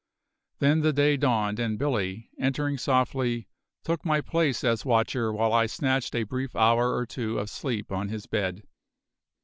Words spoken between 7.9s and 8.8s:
on his bed.